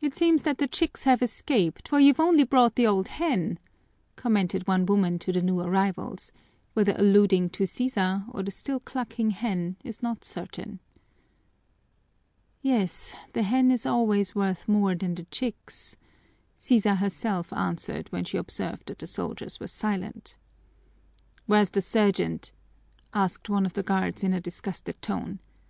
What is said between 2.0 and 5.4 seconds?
you've brought only the old hen!" commented one woman to